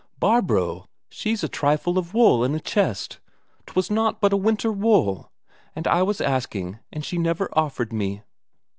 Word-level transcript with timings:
Barbro, 0.19 0.87
she'd 1.09 1.43
a 1.43 1.47
trifle 1.47 1.99
of 1.99 2.15
wool 2.15 2.43
in 2.43 2.55
a 2.55 2.59
chest; 2.59 3.19
'twas 3.67 3.91
naught 3.91 4.19
but 4.19 4.33
winter 4.33 4.71
wool, 4.71 5.31
and 5.75 5.87
I 5.87 6.01
wasn't 6.01 6.31
asking 6.31 6.79
and 6.91 7.05
she 7.05 7.19
never 7.19 7.51
offered 7.55 7.93
me. 7.93 8.23